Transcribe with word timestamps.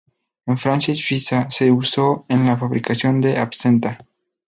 En 0.47 0.57
Francia 0.57 0.95
y 0.95 0.97
Suiza 0.97 1.47
se 1.51 1.71
usó 1.71 2.25
en 2.27 2.47
la 2.47 2.57
fabricación 2.57 3.21
de 3.21 3.37
absenta. 3.37 4.03